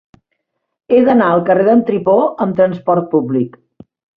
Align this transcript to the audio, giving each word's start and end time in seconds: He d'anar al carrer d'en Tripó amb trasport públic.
He 0.95 1.01
d'anar 1.09 1.27
al 1.33 1.45
carrer 1.51 1.67
d'en 1.69 1.85
Tripó 1.91 2.17
amb 2.47 2.59
trasport 2.63 3.09
públic. 3.13 3.63